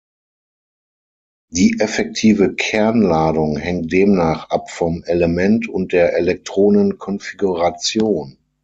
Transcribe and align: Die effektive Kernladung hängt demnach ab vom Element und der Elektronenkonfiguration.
Die 1.51 1.75
effektive 1.79 2.55
Kernladung 2.55 3.57
hängt 3.59 3.91
demnach 3.91 4.49
ab 4.49 4.71
vom 4.71 5.03
Element 5.03 5.69
und 5.69 5.93
der 5.93 6.17
Elektronenkonfiguration. 6.17 8.39